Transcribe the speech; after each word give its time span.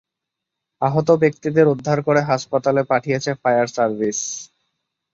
আহত 0.81 1.09
ব্যক্তিদের 1.21 1.65
উদ্ধার 1.67 1.99
করে 2.03 2.21
হাসপাতালে 2.21 2.81
পাঠিয়েছে 2.83 3.31
ফায়ার 3.41 3.67
সার্ভিস। 3.67 4.19